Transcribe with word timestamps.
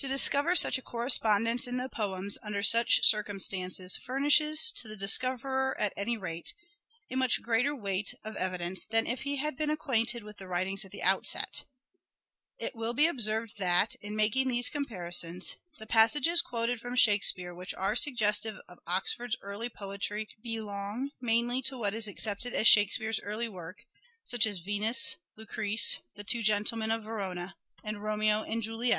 To 0.00 0.08
discover 0.08 0.54
such 0.54 0.76
a 0.76 0.82
correspondence 0.82 1.66
in 1.66 1.78
the 1.78 1.88
poems 1.88 2.36
under 2.42 2.62
such 2.62 3.02
circumstances 3.02 3.96
furnishes, 3.96 4.70
to 4.72 4.88
the 4.88 4.94
discoverer 4.94 5.74
at 5.80 5.94
any 5.96 6.18
rate, 6.18 6.52
a 7.10 7.16
much 7.16 7.40
greater 7.40 7.74
weight 7.74 8.12
of 8.22 8.36
evidence 8.36 8.84
than 8.86 9.06
if 9.06 9.22
he 9.22 9.36
had 9.36 9.56
been 9.56 9.70
acquainted 9.70 10.22
with 10.22 10.36
the 10.36 10.46
writings 10.48 10.84
at 10.84 10.90
the 10.90 11.02
outset. 11.02 11.64
It 12.58 12.74
will 12.76 12.92
be 12.92 13.06
observed 13.06 13.56
that, 13.56 13.94
in 14.02 14.14
making 14.14 14.48
these 14.48 14.68
comparisons, 14.68 15.56
the 15.78 15.86
passages 15.86 16.42
quoted 16.42 16.78
from 16.78 16.94
Shakespeare 16.94 17.54
which 17.54 17.72
are 17.72 17.96
suggestive 17.96 18.60
of 18.68 18.80
Oxford's 18.86 19.38
early 19.40 19.70
poetry 19.70 20.28
belong 20.42 21.12
mainly 21.22 21.62
to 21.62 21.78
what 21.78 21.94
is 21.94 22.06
accepted 22.06 22.52
as 22.52 22.66
Shake 22.68 22.92
speare's 22.92 23.18
early 23.20 23.48
work, 23.48 23.86
such 24.24 24.46
as" 24.46 24.58
Venus,"" 24.66 25.16
Lucrece,"" 25.38 26.00
The 26.16 26.24
Two 26.24 26.42
Gentlemen 26.42 26.90
of 26.90 27.04
Verona," 27.04 27.56
and" 27.82 28.02
Romeo 28.02 28.42
and 28.42 28.62
Juliet." 28.62 28.96